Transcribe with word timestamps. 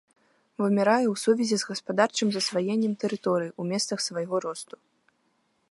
Вымірае 0.61 1.03
ў 1.13 1.21
сувязі 1.23 1.57
з 1.63 1.67
гаспадарчым 1.71 2.27
засваеннем 2.37 2.93
тэрыторый 3.03 3.49
у 3.65 3.69
месцах 3.73 3.99
свайго 4.07 4.37
росту. 4.47 4.75